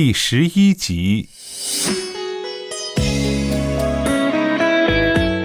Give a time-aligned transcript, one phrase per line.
[0.00, 1.28] 第十一集。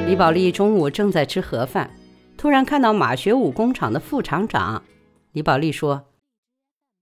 [0.06, 1.98] 李宝莉中午正在吃盒饭，
[2.38, 4.86] 突然看到马学武工厂的副厂长。
[5.32, 6.08] 李宝莉说：“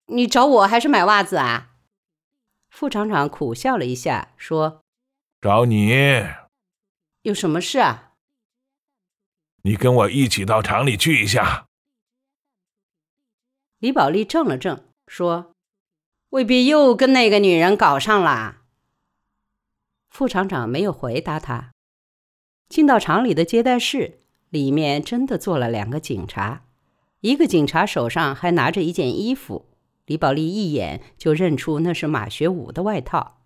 [0.07, 1.71] 你找我还是买袜子啊？”
[2.71, 4.81] 副厂长苦笑了一下，说
[5.41, 5.91] ：“找你，
[7.23, 8.13] 有什么事啊？
[9.63, 11.68] 你跟我一起到厂里去一下。”
[13.79, 15.54] 李宝莉怔了怔，说
[16.32, 18.57] ：“未必又跟那个女人搞上了。”
[20.09, 21.71] 副厂长没有回答他。
[22.67, 26.63] 进到厂里的接待室，里面真的坐了两个警察，
[27.20, 29.66] 一个警察手上还拿着一件衣服，
[30.05, 33.41] 李宝莉一眼就认出那是马学武的外套。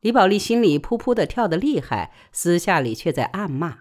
[0.00, 3.78] 李宝莉心里扑扑的跳得厉害，私下里却在暗骂：“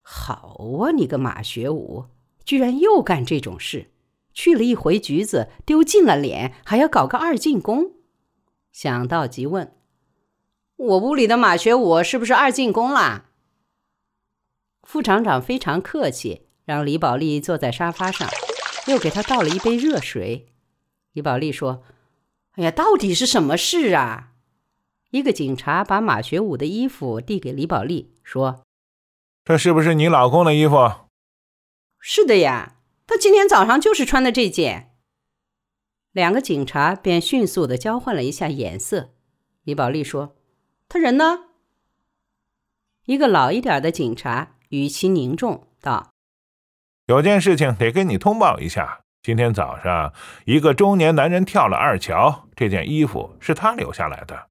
[0.00, 2.06] 好啊，你个马学武，
[2.44, 3.90] 居然又干这种事！
[4.36, 7.92] 去了一回局子，丢尽了脸，还要搞个二进宫。”
[8.70, 9.74] 想到即问
[10.76, 13.30] ：“我屋里的马学武是不是二进宫啦？”
[14.86, 18.28] 副厂长非常客气，让李宝莉坐在沙发上，
[18.86, 20.52] 又给她倒了一杯热水。
[21.12, 21.82] 李宝莉说
[22.56, 24.34] ：“哎呀，到底是什么事啊？”
[25.10, 28.62] 一个警察把马学武的衣服递给李宝莉，说
[29.42, 30.76] ：“这是不是你老公的衣服
[31.98, 32.75] ？”“是的呀，
[33.06, 34.92] 他今天早上就是穿的这件。”
[36.12, 39.14] 两个警察便迅速的交换了一下眼色。
[39.64, 40.36] 李宝莉说
[40.88, 41.44] ：“他人呢？”
[43.06, 44.52] 一个老一点的警察。
[44.70, 46.12] 语气凝重道
[47.06, 49.02] ：“有件事情得跟你通报一下。
[49.22, 50.12] 今天早上，
[50.44, 54.48] 一个中年男人跳了二桥，这件衣服是他留下来的。”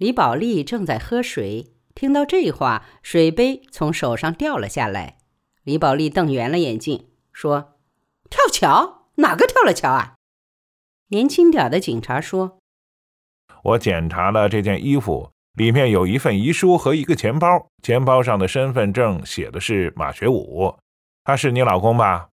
[0.00, 5.18] 李宝莉正在喝水，听到这话，水杯从手上掉了下来。
[5.64, 7.78] 李宝莉瞪圆了眼睛，说
[8.30, 9.08] ：“跳桥？
[9.16, 10.14] 哪个跳了桥啊？”
[11.08, 12.58] 年轻点的警察说
[13.64, 20.76] ：“我检查了这件衣服。”里面有一份遗书和一个钱包，钱包上的身份证写的是马学武，
[21.22, 22.30] 他是你老公吧？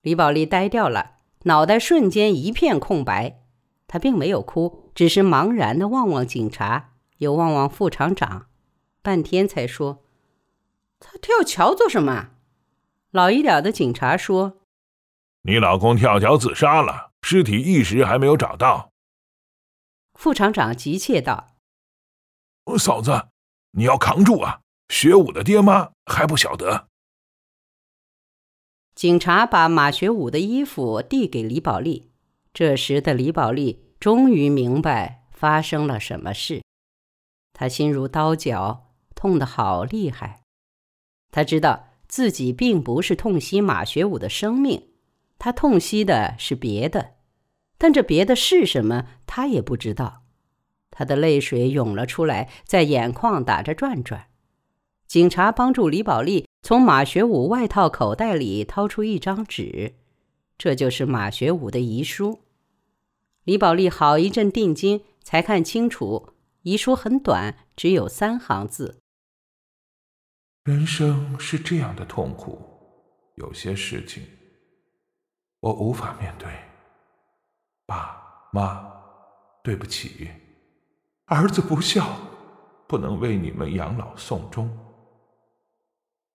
[0.00, 3.42] 李宝莉呆掉了，脑袋瞬间一片空白。
[3.86, 8.46] 她并没有哭，只是茫然的望望警察，又望望副厂长，
[9.02, 10.02] 半天才说
[11.06, 12.30] ：“他跳桥做什么？”
[13.12, 14.62] 老一点的警察说
[15.42, 18.90] ：“你老公跳桥自杀了，尸体一时还没有找到。”
[20.18, 21.54] 副厂长急切道。
[22.78, 23.28] 嫂子，
[23.72, 24.62] 你要扛住啊！
[24.88, 26.88] 学武的爹妈还不晓得。
[28.94, 32.10] 警察把马学武的衣服递给李宝莉，
[32.52, 36.62] 这时的李宝莉终于明白发生了什么事，
[37.52, 40.43] 她心如刀绞，痛得好厉害。
[41.34, 44.90] 他知道自己并不是痛惜马学武的生命，
[45.36, 47.14] 他痛惜的是别的，
[47.76, 50.22] 但这别的是什么，他也不知道。
[50.92, 54.28] 他的泪水涌了出来，在眼眶打着转转。
[55.08, 59.96] 警察帮助李宝莉从马学武外套口袋里掏出一张纸，
[60.56, 62.42] 这就是马学武的遗书。
[63.42, 66.28] 李宝莉好一阵定睛，才看清楚，
[66.62, 69.00] 遗书很短，只有三行字
[70.64, 72.58] ：“人生是这样的痛苦，
[73.34, 74.26] 有些事情
[75.60, 76.50] 我无法面对。
[77.84, 78.90] 爸妈，
[79.62, 80.30] 对不起。”
[81.28, 82.16] 儿子不孝，
[82.86, 84.70] 不能为你们养老送终。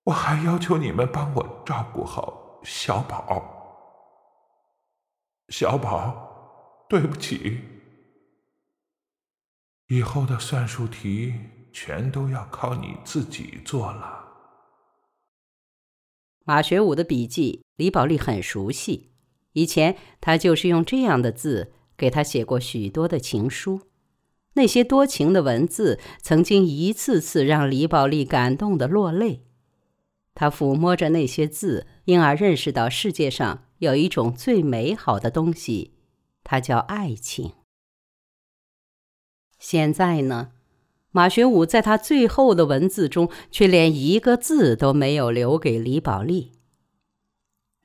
[0.03, 3.57] 我还要求你们帮我照顾好小宝。
[5.49, 7.59] 小宝，对不起，
[9.87, 11.33] 以后的算术题
[11.73, 14.18] 全都要靠你自己做了。
[16.49, 19.11] 马学武的笔记，李宝莉很熟悉，
[19.53, 23.81] 以前他就是用这样的字给他写过许多的情书。
[24.53, 29.45] 那些多情的文字，曾经一次次让李宝莉感动的落泪。
[30.33, 35.93] 他抚摸着那些字，因而认识到世界上有一种最美好的东西，
[36.43, 37.51] 它叫爱情。
[39.59, 40.53] 现在呢，
[41.11, 46.51] 马学武在他最后的文字中，却连一个字都没有留给李宝莉。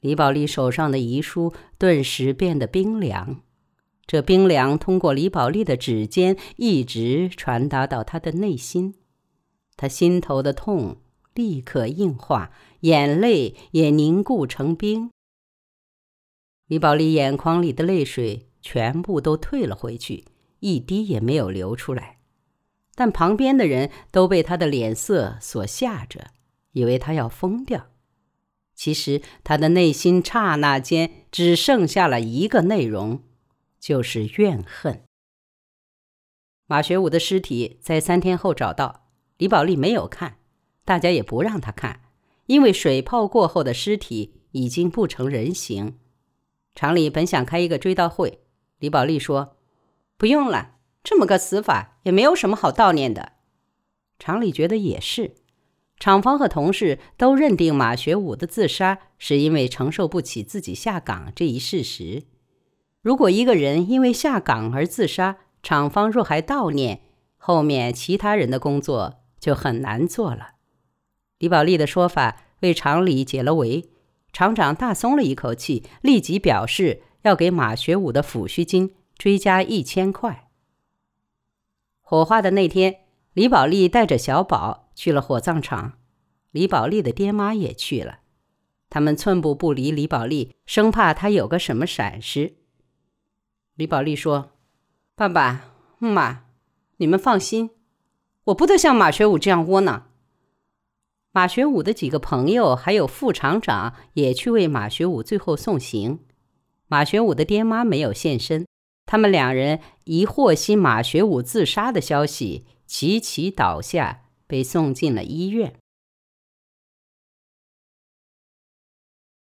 [0.00, 3.40] 李宝莉手上的遗书顿时变得冰凉。
[4.06, 8.96] 这冰凉通过李宝莉的指尖一直传达到她的内心，
[9.76, 10.98] 她心头的痛
[11.32, 12.50] 立刻硬化，
[12.80, 15.10] 眼泪也凝固成冰。
[16.66, 20.26] 李宝莉眼眶里的泪水全部都退了回去，
[20.60, 22.18] 一滴也没有流出来。
[22.94, 26.28] 但旁边的人都被他的脸色所吓着，
[26.72, 27.88] 以为他要疯掉。
[28.74, 33.22] 其实他的内心刹那间只剩下了一个内容。
[33.84, 35.02] 就是怨恨。
[36.66, 40.38] 马学武的尸体在三天后找到，李宝莉没有看，
[40.86, 42.00] 大家也不让他看，
[42.46, 45.98] 因为水泡过后的尸体已经不成人形。
[46.74, 48.40] 厂里本想开一个追悼会，
[48.78, 49.58] 李宝莉说
[50.16, 50.73] ：“不用了，
[51.04, 53.32] 这么个死法也没有什么好悼念的。”
[54.18, 55.34] 厂里觉得也是，
[56.00, 62.24] 厂方和同事都认定马学武的自杀是因为承受不起自己下岗这一事实。
[63.02, 67.02] 如果一个人因为下岗而自杀，厂方若还悼念，
[67.36, 70.52] 后面其他人的工作就很难做了。
[71.38, 73.90] 李宝莉的说法为厂里解了围。
[74.32, 80.43] 厂长大松了一口气，立即表示要给马学武的抚恤金追加一千块。
[82.06, 83.00] 火化的那天，
[83.32, 85.94] 李宝莉带着小宝去了火葬场，
[86.50, 88.18] 李宝莉的爹妈也去了，
[88.90, 92.56] 他们寸步不离李宝莉，生怕她有个什么闪失。
[93.74, 94.52] 李宝莉说
[95.16, 96.44] ：“爸爸妈，
[96.98, 97.70] 你们放心，
[98.44, 100.10] 我不得像马学武这样窝囊。”
[101.32, 106.20] 马学武的几个朋友还有副厂长也去为马学武最后送行。
[106.86, 108.66] 马学武的爹妈没有现身，
[109.14, 115.76] 他们两人一获悉马学武自杀的消息，齐齐倒下，被送进了医院。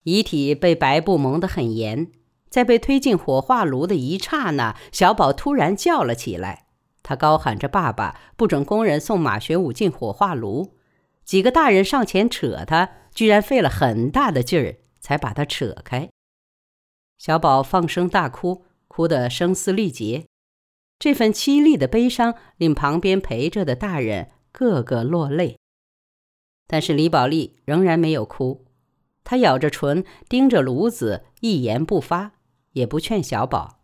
[0.03, 2.09] 遗体被白布蒙得很严，
[2.50, 6.67] 在被推进火化炉的一刹那，小宝突然叫了起来，
[7.03, 10.77] 他高喊着：“爸爸，不准工人送马学武进火化炉！”
[11.25, 16.09] 几个大人上前扯他，居然费了很大的劲儿才把他扯开。
[17.17, 18.63] 小宝放声大哭，
[19.00, 20.25] 哭得声嘶力竭。
[21.00, 25.57] 这份凄厉的悲伤令旁边陪着的大人个个落泪。
[26.68, 28.66] 但是李宝莉仍然没有哭，
[29.24, 32.34] 她咬着唇，盯着炉子，一言不发，
[32.74, 33.80] 也不劝小宝。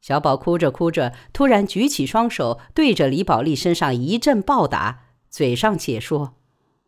[0.00, 6.36] 小宝哭着哭着，突然举起双手，对着李宝莉身上一阵暴打，嘴上且说。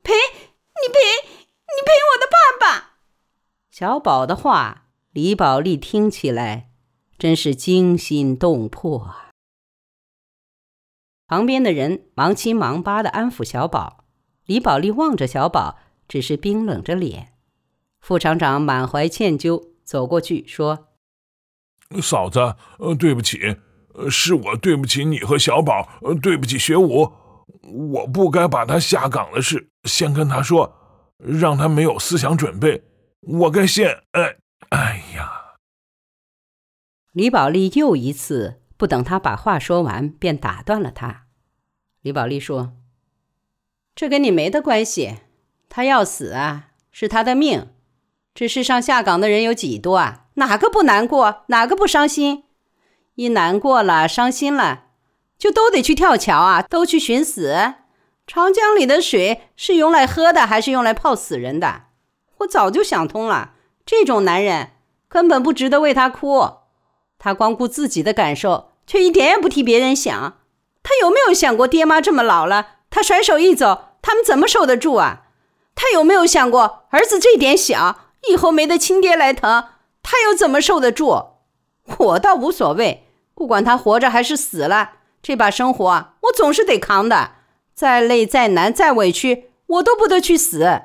[0.04, 1.00] 赔你赔
[1.66, 3.00] 你赔我的爸爸！
[3.72, 6.69] 小宝的话，李宝莉听起来
[7.20, 9.28] 真是惊心动魄啊。
[11.26, 14.06] 旁边的人忙七忙八的安抚小宝，
[14.46, 15.78] 李宝莉望着小宝，
[16.08, 17.34] 只是冰冷着脸。
[18.00, 20.88] 副厂长满怀歉疚走过去说
[22.00, 23.58] ：“嫂子，呃，对不起，
[24.08, 25.86] 是我对不起你和小宝，
[26.22, 27.12] 对不起学武。”
[27.92, 30.72] 我不该把他下岗的事先跟他说，
[31.18, 32.82] 让他没有思想准备。
[33.20, 34.04] 我该先……
[34.12, 34.36] 哎，
[34.70, 35.02] 哎！
[37.12, 41.24] 李宝莉又一次不等他把话说完，便打断了他。
[42.02, 42.74] 李宝莉说
[43.96, 45.16] ：“这跟你没得关系，
[45.68, 47.68] 他要死啊，是他的命。
[48.32, 50.26] 这世上下岗的人有几多啊？
[50.34, 51.42] 哪个不难过？
[51.48, 52.44] 哪个不伤心？
[53.16, 54.84] 一难过了，伤心了。”
[55.36, 57.74] 就都得去跳桥啊，都去寻死。
[58.26, 61.86] 长江里的水是用来喝的，还是用来泡死人的？
[62.38, 63.54] 我早就想通了，
[63.84, 64.72] 这种男人
[65.08, 66.59] 根本不值得为他哭。
[67.20, 70.38] 他光顾自己的感受，却一点也不替别人想。
[70.82, 75.26] 他有没有想过，爹妈这么老了，他甩手一走，他们怎么受得住啊？
[75.74, 79.66] 他有没有想过，儿子这点小，以后没得亲爹来疼，
[80.02, 81.26] 他又怎么受得住？
[81.98, 84.92] 我倒无所谓，不管他活着还是死了。
[85.22, 87.32] 这把生活，我总是得扛的，
[87.74, 90.82] 再累再难再委屈，我都不得去死。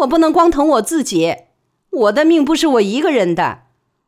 [0.00, 1.36] 我不能光疼我自己，
[1.90, 3.62] 我的命不是我一个人的。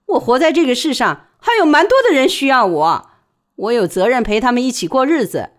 [0.07, 3.11] 我活在这个世上，还有蛮多的人需要我，
[3.57, 5.51] 我有责任陪他们一起过日子。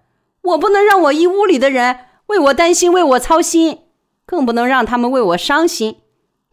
[0.42, 3.84] 我不能让我一屋里的人为我担心，为我操心，
[4.26, 6.02] 更不能让他们为我伤心。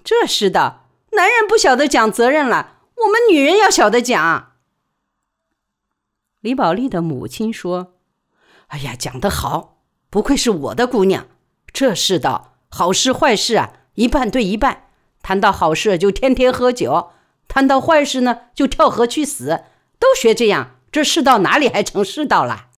[0.02, 4.52] 这世道，男人不晓得讲责任了，我们女人要晓得讲。
[6.40, 7.95] 李宝莉的母亲说
[8.68, 9.78] ：“哎呀，讲得好，
[10.11, 11.26] 不愧是我的姑娘。
[11.73, 14.85] 这世道，好事坏事啊，一半对一半。
[15.23, 17.11] 谈到好事就天天喝酒，
[17.49, 19.65] 谈到坏事呢就跳河去死，
[19.99, 22.71] 都学这样，这世道哪里还成世道了？”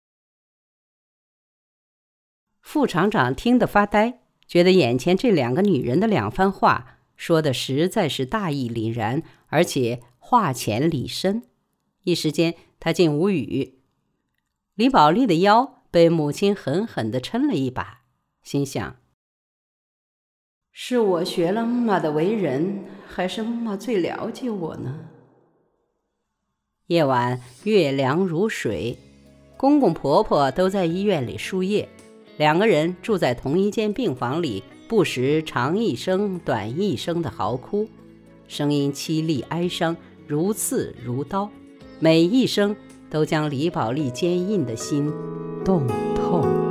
[2.61, 11.43] 副厂长听得发呆，觉得眼前这两个女人的两番话说的实在是大义凛然，而且话浅理深，
[12.05, 12.55] 一时间。
[12.79, 13.81] 他竟无语。
[14.75, 18.03] 李宝莉的腰被母亲狠狠地抻了一把，
[18.43, 18.97] 心想：
[20.79, 24.95] 是我学了妈妈的为人，还是妈最了解我呢？
[26.89, 28.99] 夜晚月凉如水，
[29.57, 31.89] 公公婆婆都在医院里输液，
[32.37, 37.89] 两个人住在同一间病房里，不时长一声短一声的嚎哭，
[38.47, 41.49] 声音凄厉哀伤，如刺如刀。
[42.01, 42.77] 每一声
[43.09, 45.11] 都将李宝莉坚硬的心
[45.65, 46.66] 冻透。